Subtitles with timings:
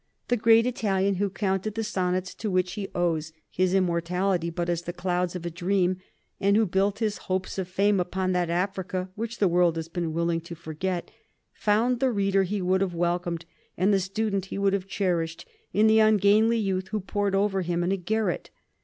[0.29, 4.81] The great Italian who counted the sonnets to which he owes his immortality but as
[4.81, 5.97] the clouds of a dream,
[6.39, 10.11] and who built his hopes of fame upon that "Africa" which the world has been
[10.11, 11.11] willing to forget,
[11.53, 13.45] found the reader he would have welcomed
[13.77, 17.83] and the student he would have cherished in the ungainly youth who pored over him
[17.83, 18.49] in a garret.